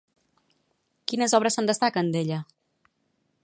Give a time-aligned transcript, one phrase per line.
[1.11, 2.41] Quines obres se'n destaquen d'ella?